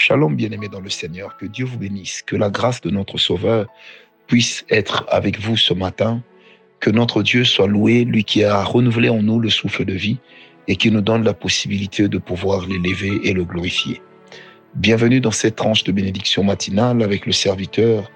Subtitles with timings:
[0.00, 3.66] Shalom bien-aimés dans le Seigneur, que Dieu vous bénisse, que la grâce de notre Sauveur
[4.28, 6.22] puisse être avec vous ce matin,
[6.78, 10.18] que notre Dieu soit loué, lui qui a renouvelé en nous le souffle de vie
[10.68, 14.00] et qui nous donne la possibilité de pouvoir l'élever et le glorifier.
[14.76, 18.08] Bienvenue dans cette tranche de bénédiction matinale avec le serviteur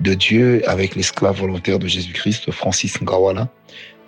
[0.00, 3.48] de Dieu, avec l'esclave volontaire de Jésus-Christ, Francis Ngawala,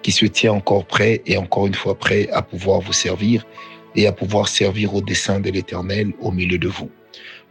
[0.03, 3.47] qui se tient encore prêt et encore une fois prêt à pouvoir vous servir
[3.97, 6.91] et à pouvoir servir au dessein de l'Éternel au milieu de vous.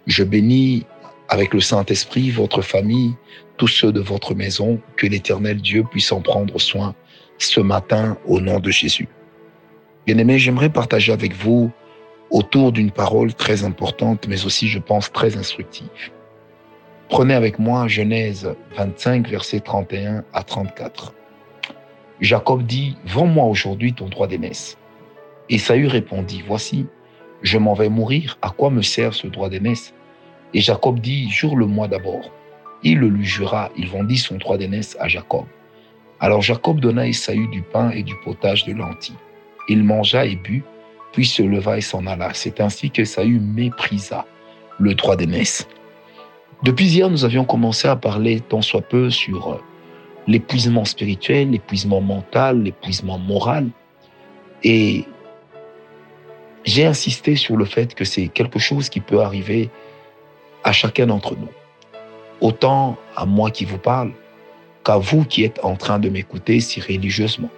[0.08, 0.86] Je bénis
[1.28, 3.14] avec le Saint-Esprit votre famille,
[3.58, 6.94] tous ceux de votre maison, que l'Éternel Dieu puisse en prendre soin
[7.40, 9.08] ce matin au nom de Jésus.
[10.06, 11.72] Bien-aimés, j'aimerais partager avec vous
[12.30, 15.88] autour d'une parole très importante, mais aussi, je pense, très instructive.
[17.10, 21.14] Prenez avec moi Genèse 25, versets 31 à 34.
[22.22, 24.78] Jacob dit, Vends-moi aujourd'hui ton droit d'aînesse.
[25.50, 26.86] Esaü répondit, Voici,
[27.42, 29.94] je m'en vais mourir, à quoi me sert ce droit d'aînesse?
[30.54, 32.32] Et Jacob dit, Jure-le-moi d'abord.
[32.84, 35.46] Il le lui jura, il vendit son droit d'aînesse à Jacob.
[36.20, 39.16] Alors Jacob donna à Esaü du pain et du potage de lentilles.
[39.68, 40.64] Il mangea et but,
[41.12, 42.34] puis se leva et s'en alla.
[42.34, 44.26] C'est ainsi que qu'Esaü méprisa
[44.80, 45.68] le droit d'aînesse.
[46.64, 49.62] Depuis hier, nous avions commencé à parler tant soit peu sur euh,
[50.28, 53.70] l'épuisement spirituel, l'épuisement mental, l'épuisement moral.
[54.64, 55.06] Et
[56.66, 59.70] j'ai insisté sur le fait que c'est quelque chose qui peut arriver
[60.64, 61.50] à chacun d'entre nous.
[62.42, 64.12] Autant à moi qui vous parle
[64.84, 67.50] qu'à vous qui êtes en train de m'écouter si religieusement.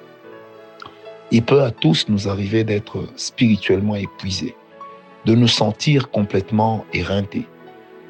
[1.31, 4.55] Il peut à tous nous arriver d'être spirituellement épuisés,
[5.25, 7.47] de nous sentir complètement éreintés,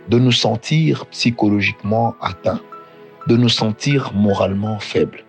[0.10, 2.62] de nous sentir psychologiquement atteints,
[3.28, 5.26] de nous sentir moralement faibles.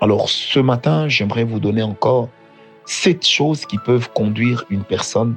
[0.00, 2.28] Alors ce matin, j'aimerais vous donner encore
[2.84, 5.36] sept choses qui peuvent conduire une personne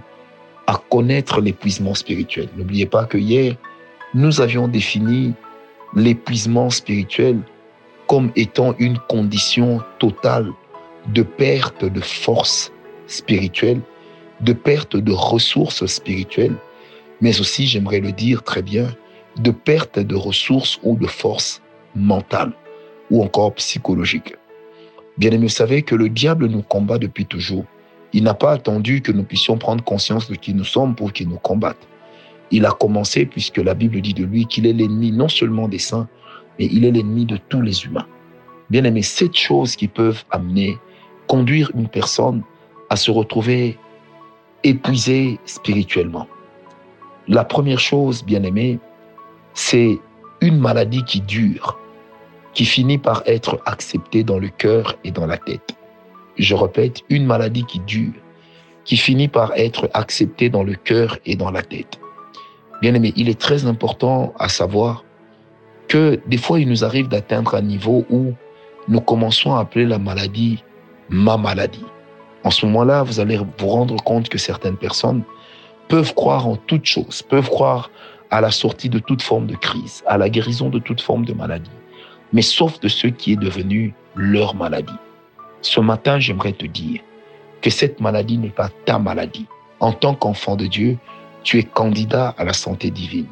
[0.68, 2.50] à connaître l'épuisement spirituel.
[2.58, 3.56] N'oubliez pas que hier,
[4.14, 5.34] nous avions défini
[5.96, 7.40] l'épuisement spirituel
[8.08, 10.52] comme étant une condition totale
[11.08, 12.72] de perte de force
[13.08, 13.82] spirituelle,
[14.42, 16.56] de perte de ressources spirituelles,
[17.22, 18.88] mais aussi, j'aimerais le dire très bien,
[19.38, 21.62] de perte de ressources ou de force
[21.96, 22.52] mentale
[23.10, 24.36] ou encore psychologique.
[25.18, 27.66] Bien aimé, vous savez que le diable nous combat depuis toujours.
[28.12, 31.30] Il n'a pas attendu que nous puissions prendre conscience de qui nous sommes pour qu'il
[31.30, 31.88] nous combatte.
[32.52, 35.80] Il a commencé puisque la Bible dit de lui qu'il est l'ennemi non seulement des
[35.80, 36.08] saints,
[36.60, 38.08] mais il est l'ennemi de tous les humains.
[38.70, 40.78] Bien aimé, sept choses qui peuvent amener,
[41.28, 42.44] conduire une personne
[42.90, 43.78] à se retrouver
[44.64, 46.28] épuisée spirituellement.
[47.28, 48.80] La première chose, bien aimé,
[49.54, 49.98] c'est
[50.42, 51.80] une maladie qui dure
[52.56, 55.76] qui finit par être accepté dans le cœur et dans la tête.
[56.38, 58.14] Je répète, une maladie qui dure,
[58.86, 62.00] qui finit par être acceptée dans le cœur et dans la tête.
[62.82, 65.04] Bien aimé, il est très important à savoir
[65.88, 68.34] que des fois, il nous arrive d'atteindre un niveau où
[68.88, 70.64] nous commençons à appeler la maladie
[71.10, 71.86] ma maladie.
[72.44, 75.24] En ce moment-là, vous allez vous rendre compte que certaines personnes
[75.88, 77.92] peuvent croire en toute chose, peuvent croire
[78.32, 81.34] à la sortie de toute forme de crise, à la guérison de toute forme de
[81.34, 81.70] maladie
[82.36, 85.00] mais sauf de ce qui est devenu leur maladie.
[85.62, 87.00] Ce matin, j'aimerais te dire
[87.62, 89.46] que cette maladie n'est pas ta maladie.
[89.80, 90.98] En tant qu'enfant de Dieu,
[91.44, 93.28] tu es candidat à la santé divine.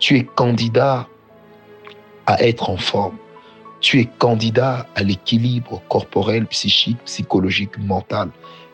[0.00, 1.06] Tu es candidat
[2.26, 3.16] à être en forme.
[3.80, 8.30] Tu es candidat à l'équilibre corporel, psychique, psychologique, mental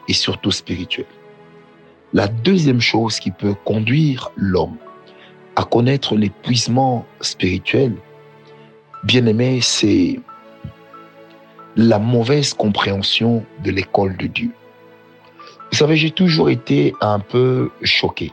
[0.09, 1.07] et surtout spirituel.
[2.15, 4.79] La deuxième chose qui peut conduire l'homme
[5.55, 7.93] à connaître l'épuisement spirituel,
[9.07, 10.19] bien-aimé, c'est
[11.77, 14.51] la mauvaise compréhension de l'école de Dieu.
[15.71, 18.33] Vous savez, j'ai toujours été un peu choqué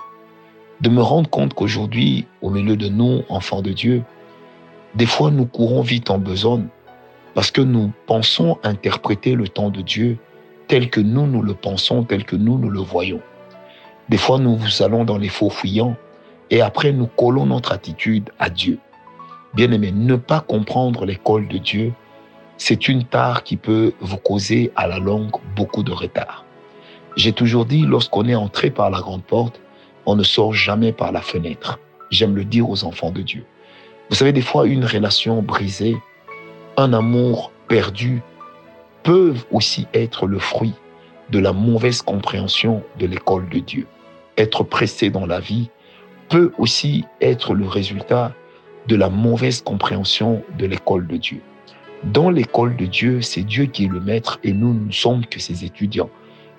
[0.81, 4.03] de me rendre compte qu'aujourd'hui, au milieu de nous, enfants de Dieu,
[4.95, 6.65] des fois nous courons vite en besogne
[7.35, 10.17] parce que nous pensons interpréter le temps de Dieu
[10.67, 13.21] tel que nous, nous le pensons, tel que nous, nous le voyons.
[14.09, 15.95] Des fois, nous allons dans les faux fuyants
[16.49, 18.79] et après, nous collons notre attitude à Dieu.
[19.53, 21.93] Bien-aimé, ne pas comprendre l'école de Dieu,
[22.57, 26.43] c'est une tare qui peut vous causer à la longue beaucoup de retard.
[27.15, 29.61] J'ai toujours dit, lorsqu'on est entré par la grande porte,
[30.07, 31.79] on ne sort jamais par la fenêtre.
[32.09, 33.45] J'aime le dire aux enfants de Dieu.
[34.09, 35.97] Vous savez, des fois, une relation brisée,
[36.77, 38.23] un amour perdu,
[39.03, 40.73] peuvent aussi être le fruit
[41.29, 43.87] de la mauvaise compréhension de l'école de Dieu.
[44.37, 45.69] Être pressé dans la vie
[46.29, 48.33] peut aussi être le résultat
[48.87, 51.41] de la mauvaise compréhension de l'école de Dieu.
[52.03, 55.39] Dans l'école de Dieu, c'est Dieu qui est le maître et nous ne sommes que
[55.39, 56.09] ses étudiants.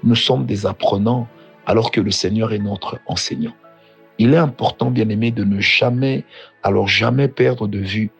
[0.03, 1.29] Nous sommes des apprenants
[1.67, 3.55] alors que le Seigneur est notre enseignant.
[4.19, 6.25] Il est important, bien aimé, de ne jamais,
[6.63, 8.11] alors jamais perdre de vue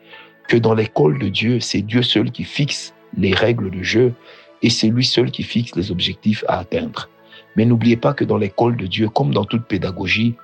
[0.47, 4.13] que dans l'école de Dieu, c'est Dieu seul qui fixe les règles de jeu
[4.61, 7.09] et c'est lui seul qui fixe les objectifs à atteindre.
[7.55, 10.35] Mais n'oubliez pas que dans l'école de Dieu, comme dans toute pédagogie,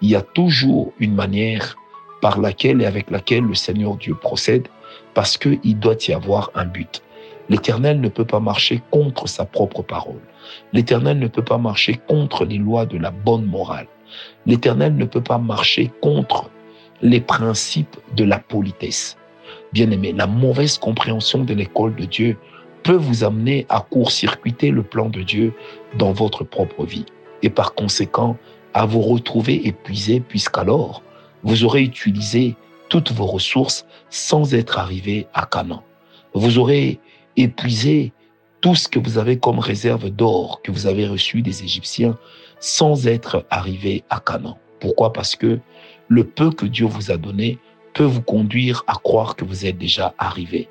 [0.00, 1.76] il y a toujours une manière
[2.20, 4.68] par laquelle et avec laquelle le Seigneur Dieu procède
[5.14, 7.02] parce qu'il doit y avoir un but.
[7.48, 10.20] L'Éternel ne peut pas marcher contre sa propre parole.
[10.72, 13.88] L'Éternel ne peut pas marcher contre les lois de la bonne morale.
[14.46, 16.50] L'Éternel ne peut pas marcher contre
[17.02, 19.16] les principes de la politesse.
[19.72, 22.38] Bien-aimé, la mauvaise compréhension de l'école de Dieu
[22.82, 25.52] peut vous amener à court-circuiter le plan de Dieu
[25.98, 27.06] dans votre propre vie
[27.42, 28.36] et par conséquent
[28.74, 31.02] à vous retrouver épuisé puisqu'alors
[31.42, 32.56] vous aurez utilisé
[32.88, 35.82] toutes vos ressources sans être arrivé à Canaan.
[36.34, 37.00] Vous aurez
[37.36, 38.12] épuisé
[38.60, 42.18] tout ce que vous avez comme réserve d'or que vous avez reçu des Égyptiens
[42.58, 44.58] sans être arrivé à Canaan.
[44.80, 45.12] Pourquoi?
[45.12, 45.60] Parce que
[46.08, 47.58] le peu que Dieu vous a donné
[47.94, 50.68] peut vous conduire à croire que vous êtes déjà arrivé.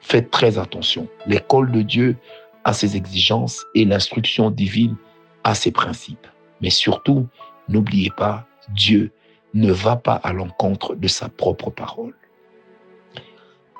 [0.00, 1.08] Faites très attention.
[1.26, 2.16] L'école de Dieu
[2.64, 4.96] a ses exigences et l'instruction divine
[5.44, 6.26] a ses principes.
[6.60, 7.26] Mais surtout,
[7.68, 9.12] n'oubliez pas, Dieu
[9.56, 12.14] ne va pas à l'encontre de sa propre parole.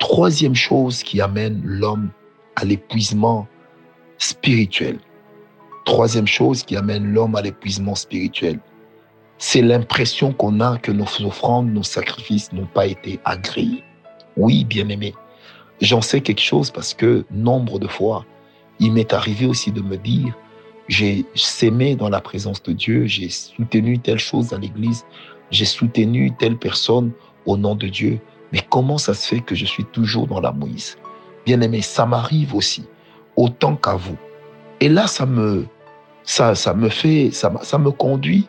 [0.00, 2.10] Troisième chose qui amène l'homme
[2.56, 3.46] à l'épuisement
[4.18, 4.98] spirituel.
[5.84, 8.58] Troisième chose qui amène l'homme à l'épuisement spirituel,
[9.38, 13.84] c'est l'impression qu'on a que nos offrandes, nos sacrifices n'ont pas été agréés.
[14.36, 15.14] Oui, bien aimé,
[15.82, 18.24] j'en sais quelque chose parce que nombre de fois,
[18.80, 20.34] il m'est arrivé aussi de me dire,
[20.88, 25.04] j'ai s'aimé dans la présence de Dieu, j'ai soutenu telle chose à l'église,
[25.50, 27.12] j'ai soutenu telle personne
[27.44, 28.20] au nom de Dieu,
[28.52, 30.98] mais comment ça se fait que je suis toujours dans la mouise?
[31.44, 32.84] Bien aimé, ça m'arrive aussi,
[33.36, 34.16] autant qu'à vous.
[34.80, 35.66] Et là, ça me,
[36.22, 38.48] ça, ça me fait, ça, ça me conduit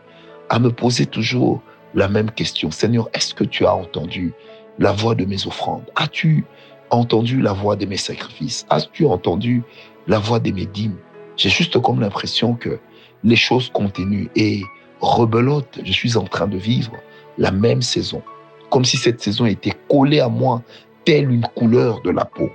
[0.49, 1.61] à me poser toujours
[1.93, 2.71] la même question.
[2.71, 4.33] Seigneur, est-ce que tu as entendu
[4.79, 5.83] la voix de mes offrandes?
[5.95, 6.45] As-tu
[6.89, 8.65] entendu la voix de mes sacrifices?
[8.69, 9.63] As-tu entendu
[10.07, 10.97] la voix de mes dîmes?
[11.35, 12.79] J'ai juste comme l'impression que
[13.23, 14.27] les choses continuent.
[14.35, 14.63] Et
[15.01, 16.93] rebelote, je suis en train de vivre
[17.37, 18.21] la même saison,
[18.69, 20.61] comme si cette saison était collée à moi
[21.05, 22.49] telle une couleur de la peau.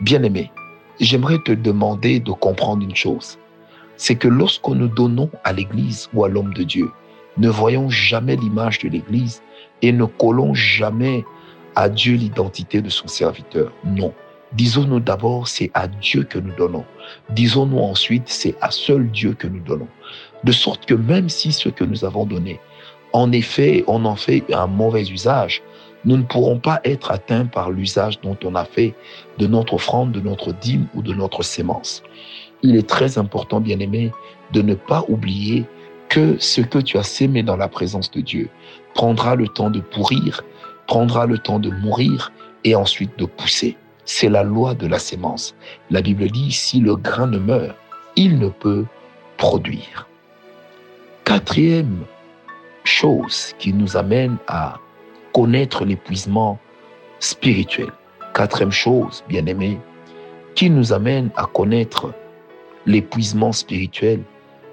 [0.00, 0.50] Bien-aimé,
[1.00, 3.38] j'aimerais te demander de comprendre une chose.
[3.96, 6.90] C'est que lorsque nous donnons à l'Église ou à l'homme de Dieu,
[7.38, 9.42] ne voyons jamais l'image de l'Église
[9.82, 11.24] et ne collons jamais
[11.74, 13.72] à Dieu l'identité de son serviteur.
[13.84, 14.12] Non.
[14.52, 16.84] Disons-nous d'abord, c'est à Dieu que nous donnons.
[17.30, 19.88] Disons-nous ensuite, c'est à seul Dieu que nous donnons.
[20.44, 22.60] De sorte que même si ce que nous avons donné,
[23.12, 25.62] en effet, on en fait un mauvais usage,
[26.04, 28.94] nous ne pourrons pas être atteints par l'usage dont on a fait
[29.38, 32.02] de notre offrande, de notre dîme ou de notre sémence.
[32.62, 34.12] Il est très important, bien aimé,
[34.52, 35.64] de ne pas oublier
[36.08, 38.48] que ce que tu as sémé dans la présence de Dieu
[38.94, 40.42] prendra le temps de pourrir,
[40.86, 42.32] prendra le temps de mourir
[42.64, 43.76] et ensuite de pousser.
[44.06, 45.54] C'est la loi de la sémence.
[45.90, 47.76] La Bible dit, si le grain ne meurt,
[48.14, 48.86] il ne peut
[49.36, 50.08] produire.
[51.24, 52.04] Quatrième
[52.84, 54.78] chose qui nous amène à
[55.34, 56.58] connaître l'épuisement
[57.18, 57.88] spirituel.
[58.32, 59.78] Quatrième chose, bien aimé,
[60.54, 62.14] qui nous amène à connaître
[62.86, 64.22] l'épuisement spirituel,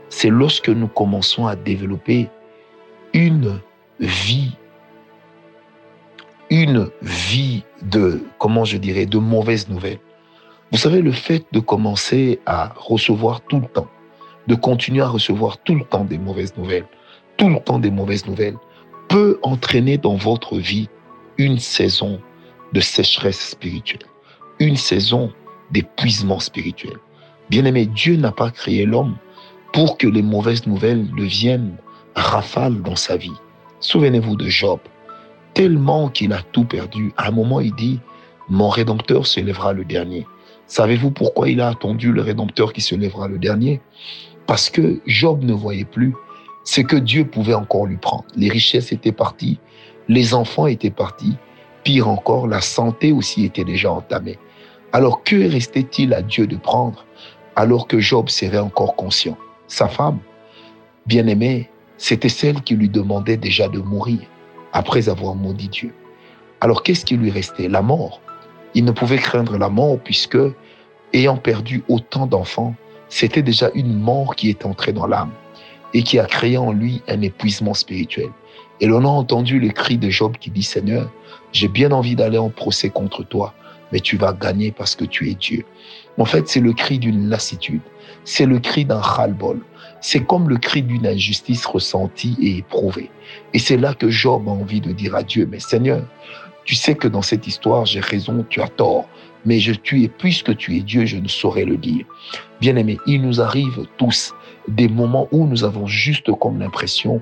[0.10, 2.30] c'est lorsque nous commençons à développer
[3.14, 3.60] une
[4.00, 4.56] vie,
[6.50, 10.00] une vie de, comment je dirais, de mauvaises nouvelles.
[10.72, 13.88] Vous savez, le fait de commencer à recevoir tout le temps,
[14.48, 16.86] de continuer à recevoir tout le temps des mauvaises nouvelles,
[17.38, 18.58] tout le temps des mauvaises nouvelles,
[19.08, 20.90] peut entraîner dans votre vie
[21.38, 22.20] une saison
[22.74, 24.08] de sécheresse spirituelle,
[24.60, 25.32] une saison
[25.72, 26.98] d'épuisement spirituel.
[27.50, 29.18] Bien aimé, Dieu n'a pas créé l'homme
[29.74, 31.78] pour que les mauvaises nouvelles deviennent
[32.16, 33.34] rafales dans sa vie.
[33.80, 34.80] Souvenez-vous de Job.
[35.54, 38.00] Tellement qu'il a tout perdu, à un moment il dit,
[38.50, 40.26] mon Rédempteur se lèvera le dernier.
[40.66, 43.80] Savez-vous pourquoi il a attendu le Rédempteur qui se lèvera le dernier?
[44.48, 46.16] Parce que Job ne voyait plus
[46.64, 48.26] ce que Dieu pouvait encore lui prendre.
[48.36, 49.60] Les richesses étaient parties,
[50.08, 51.36] les enfants étaient partis,
[51.84, 54.40] pire encore, la santé aussi était déjà entamée.
[54.92, 57.06] Alors que restait-il à Dieu de prendre
[57.56, 59.38] alors que Job serait encore conscient?
[59.68, 60.18] Sa femme,
[61.06, 64.22] bien-aimée, c'était celle qui lui demandait déjà de mourir
[64.74, 65.94] après avoir maudit Dieu.
[66.60, 67.68] Alors qu'est-ce qui lui restait?
[67.70, 68.22] La mort.
[68.74, 70.38] Il ne pouvait craindre la mort puisque,
[71.14, 72.76] ayant perdu autant d'enfants,
[73.08, 75.32] c'était déjà une mort qui est entrée dans l'âme
[75.94, 78.30] et qui a créé en lui un épuisement spirituel.
[78.82, 81.10] Et l'on a entendu le cri de Job qui dit, Seigneur,
[81.52, 83.54] j'ai bien envie d'aller en procès contre toi,
[83.92, 85.64] mais tu vas gagner parce que tu es Dieu.
[86.18, 87.82] En fait, c'est le cri d'une lassitude.
[88.24, 89.62] C'est le cri d'un ras-le-bol.
[90.06, 93.10] C'est comme le cri d'une injustice ressentie et éprouvée.
[93.54, 96.04] Et c'est là que Job a envie de dire à Dieu, mais Seigneur,
[96.66, 99.08] tu sais que dans cette histoire, j'ai raison, tu as tort.
[99.46, 102.06] Mais je, tu es, puisque tu es Dieu, je ne saurais le dire.
[102.60, 104.34] Bien aimé, il nous arrive tous
[104.68, 107.22] des moments où nous avons juste comme l'impression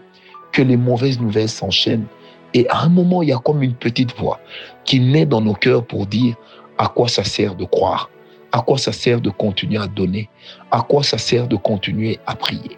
[0.52, 2.08] que les mauvaises nouvelles s'enchaînent.
[2.56, 4.40] Et à un moment, il y a comme une petite voix
[4.86, 6.34] qui naît dans nos cœurs pour dire
[6.80, 8.10] à quoi ça sert de croire,
[8.52, 10.30] à quoi ça sert de continuer à donner,
[10.72, 12.78] à quoi ça sert de continuer à prier?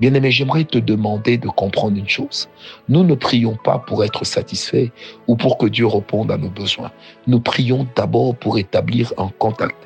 [0.00, 2.48] Bien-aimé, j'aimerais te demander de comprendre une chose.
[2.88, 4.88] Nous ne prions pas pour être satisfaits
[5.28, 6.90] ou pour que Dieu réponde à nos besoins.
[7.26, 9.76] Nous prions d'abord pour établir un contact,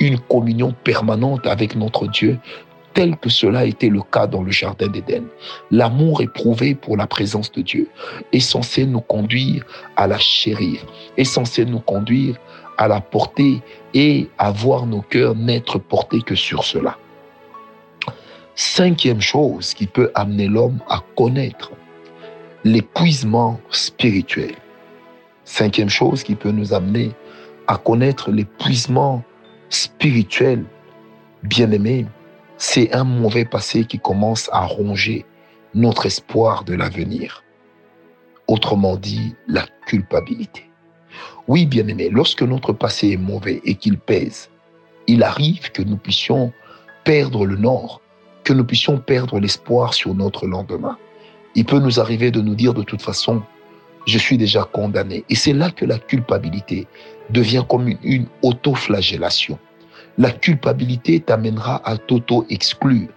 [0.00, 2.38] une communion permanente avec notre Dieu
[2.94, 5.24] tel que cela été le cas dans le Jardin d'Éden.
[5.70, 7.90] L'amour éprouvé pour la présence de Dieu
[8.32, 10.80] est censé nous conduire à la chérir,
[11.18, 12.36] est censé nous conduire
[12.78, 13.62] à la porter
[13.94, 16.96] et à voir nos cœurs n'être portés que sur cela.
[18.54, 21.72] Cinquième chose qui peut amener l'homme à connaître
[22.64, 24.54] l'épuisement spirituel.
[25.44, 27.12] Cinquième chose qui peut nous amener
[27.66, 29.22] à connaître l'épuisement
[29.68, 30.64] spirituel,
[31.42, 32.06] bien aimé,
[32.56, 35.24] c'est un mauvais passé qui commence à ronger
[35.74, 37.44] notre espoir de l'avenir.
[38.48, 40.65] Autrement dit, la culpabilité.
[41.48, 44.50] Oui, bien aimé, lorsque notre passé est mauvais et qu'il pèse,
[45.06, 46.52] il arrive que nous puissions
[47.04, 48.00] perdre le nord,
[48.42, 50.98] que nous puissions perdre l'espoir sur notre lendemain.
[51.54, 53.42] Il peut nous arriver de nous dire de toute façon,
[54.06, 55.24] je suis déjà condamné.
[55.30, 56.86] Et c'est là que la culpabilité
[57.30, 59.58] devient comme une, une autoflagellation.
[60.18, 63.08] La culpabilité t'amènera à t'auto-exclure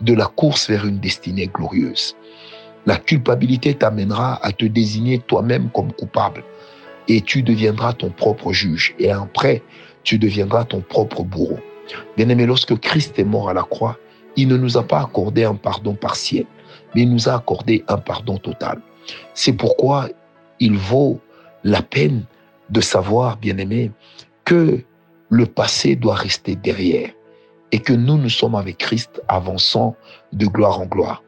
[0.00, 2.16] de la course vers une destinée glorieuse.
[2.86, 6.44] La culpabilité t'amènera à te désigner toi-même comme coupable
[7.08, 8.94] et tu deviendras ton propre juge.
[8.98, 9.62] Et après,
[10.02, 11.58] tu deviendras ton propre bourreau.
[12.16, 13.98] Bien aimé, lorsque Christ est mort à la croix,
[14.36, 16.46] il ne nous a pas accordé un pardon partiel,
[16.94, 18.80] mais il nous a accordé un pardon total.
[19.34, 20.08] C'est pourquoi
[20.60, 21.20] il vaut
[21.64, 22.24] la peine
[22.70, 23.90] de savoir, bien aimé,
[24.44, 24.82] que
[25.28, 27.10] le passé doit rester derrière
[27.72, 29.96] et que nous, nous sommes avec Christ avançant
[30.32, 31.22] de gloire en gloire.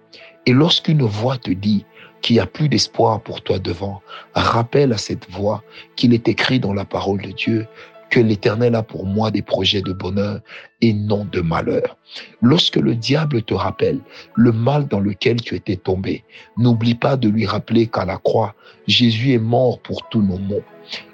[0.47, 1.85] Et lorsqu'une voix te dit
[2.21, 4.03] qu'il n'y a plus d'espoir pour toi devant,
[4.35, 5.63] rappelle à cette voix
[5.97, 7.67] qu'il est écrit dans la parole de Dieu
[8.11, 10.41] que l'Éternel a pour moi des projets de bonheur
[10.81, 11.97] et non de malheur.
[12.41, 14.01] Lorsque le diable te rappelle
[14.35, 16.25] le mal dans lequel tu étais tombé,
[16.57, 18.55] n'oublie pas de lui rappeler qu'à la croix,
[18.87, 20.63] Jésus est mort pour tous nos maux.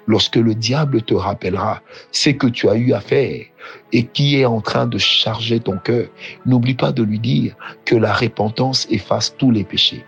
[0.07, 1.81] Lorsque le diable te rappellera
[2.11, 3.43] ce que tu as eu à faire
[3.91, 6.07] et qui est en train de charger ton cœur,
[6.45, 10.05] n'oublie pas de lui dire que la repentance efface tous les péchés,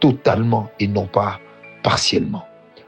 [0.00, 1.40] totalement et non pas
[1.82, 2.44] partiellement.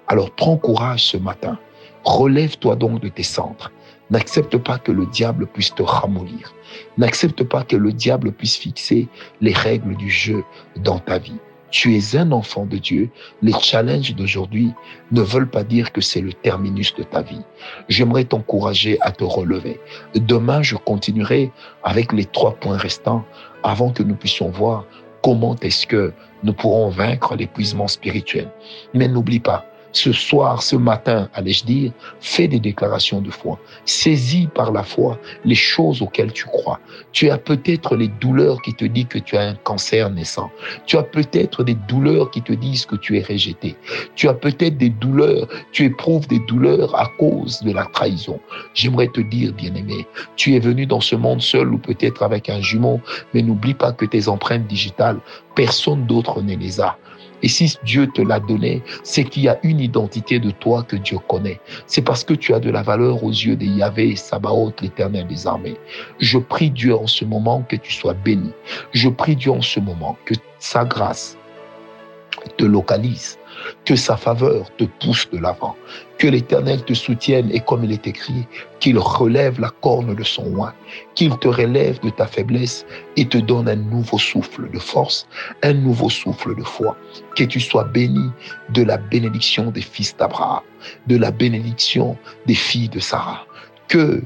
[0.09, 1.59] Alors prends courage ce matin
[2.05, 3.71] Relève-toi donc de tes cendres.
[4.11, 6.55] N'accepte pas que le diable puisse te ramollir.
[6.97, 9.09] N'accepte pas que le diable puisse fixer
[9.40, 10.43] les règles du jeu
[10.76, 11.38] dans ta vie.
[11.71, 13.11] Tu es un enfant de Dieu.
[13.43, 14.73] Les challenges d'aujourd'hui
[15.12, 17.43] ne veulent pas dire que c'est le terminus de ta vie.
[17.88, 19.79] J'aimerais t'encourager à te relever.
[20.14, 21.52] Demain, je continuerai
[21.85, 23.25] avec les trois points restants
[23.62, 24.85] avant que nous puissions voir
[25.23, 26.12] comment est-ce que
[26.43, 28.49] nous pourrons vaincre l'épuisement spirituel.
[28.95, 33.59] Mais n'oublie pas, ce soir, ce matin, allais-je dire, fais des déclarations de foi.
[33.85, 36.81] Saisis par la foi les choses auxquelles tu crois.
[37.13, 40.51] Tu as peut-être les douleurs qui te disent que tu as un cancer naissant.
[40.87, 43.77] Tu as peut-être des douleurs qui te disent que tu es rejeté.
[44.15, 48.41] Tu as peut-être des douleurs, tu éprouves des douleurs à cause de la trahison.
[48.75, 50.07] J'aimerais te dire, bien-aimé,
[50.37, 53.01] tu es venu dans ce monde seul ou peut-être avec un jumeau,
[53.35, 55.19] mais n'oublie pas que tes empreintes digitales,
[55.55, 56.97] personne d'autre ne les a.
[57.43, 60.97] Et si Dieu te l'a donné, c'est qu'il y a une identité de toi que
[60.97, 61.61] Dieu connaît.
[61.87, 65.47] C'est parce que tu as de la valeur aux yeux de Yahvé, Sabaoth, l'éternel des
[65.47, 65.77] armées.
[66.19, 68.51] Je prie Dieu en ce moment que tu sois béni.
[68.93, 71.37] Je prie Dieu en ce moment que sa grâce
[72.57, 73.39] te localise,
[73.85, 75.77] que sa faveur te pousse de l'avant,
[76.19, 78.47] que l'Éternel te soutienne et comme il est écrit,
[78.79, 80.75] qu'il relève la corne de son oin,
[81.15, 85.27] qu'il te relève de ta faiblesse et te donne un nouveau souffle de force,
[85.63, 86.97] un nouveau souffle de foi,
[87.37, 88.31] que tu sois béni
[88.71, 90.63] de la bénédiction des fils d'Abraham,
[91.07, 93.45] de la bénédiction des filles de Sarah,
[93.89, 94.23] que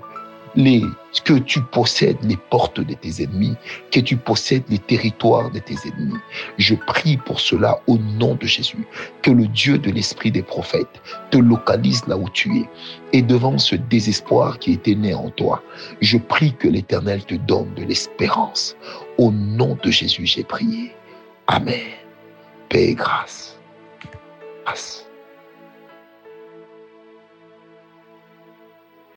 [0.57, 0.83] les,
[1.25, 3.55] que tu possèdes les portes de tes ennemis,
[3.91, 6.19] que tu possèdes les territoires de tes ennemis.
[6.59, 8.87] Je prie pour cela au nom de Jésus,
[9.23, 12.69] que le Dieu de l'esprit des prophètes te localise là où tu es.
[13.13, 15.63] Et devant ce désespoir qui était né en toi,
[16.01, 18.77] je prie que l'Éternel te donne de l'espérance.
[19.19, 20.95] Au nom de Jésus, j'ai prié.
[21.47, 21.93] Amen.
[22.69, 23.59] Paix et grâce.
[24.65, 25.07] grâce.